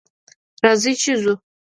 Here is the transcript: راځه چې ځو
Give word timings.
راځه 0.63 0.91
چې 1.01 1.11
ځو 1.21 1.33